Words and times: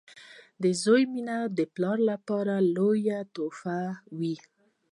•د 0.61 0.63
زوی 0.83 1.03
مینه 1.13 1.37
د 1.57 1.59
پلار 1.73 1.97
لپاره 2.11 2.53
لویه 2.75 3.19
تحفه 3.35 3.79
وي. 4.17 4.35